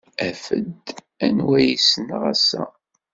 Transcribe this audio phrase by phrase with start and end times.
[0.27, 0.85] Af-d
[1.25, 2.63] anwa ay ssneɣ ass-a!